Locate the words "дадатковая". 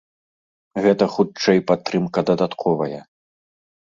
2.31-3.01